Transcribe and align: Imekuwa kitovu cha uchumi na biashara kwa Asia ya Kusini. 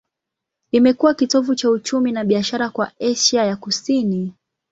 Imekuwa 0.71 1.13
kitovu 1.13 1.55
cha 1.55 1.69
uchumi 1.69 2.11
na 2.11 2.23
biashara 2.23 2.69
kwa 2.69 2.91
Asia 2.99 3.43
ya 3.45 3.55
Kusini. 3.55 4.33